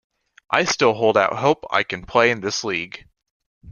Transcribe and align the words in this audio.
I 0.49 0.63
still 0.63 0.95
hold 0.95 1.15
out 1.15 1.33
hope 1.37 1.63
I 1.69 1.83
can 1.83 2.05
play 2.07 2.31
in 2.31 2.41
this 2.41 2.63
league. 2.63 3.07